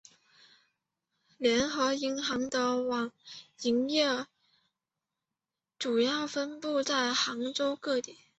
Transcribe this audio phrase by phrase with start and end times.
[1.37, 2.57] 联合银行的
[3.61, 4.27] 营业网点
[5.77, 8.17] 主要分布在杭州市各地。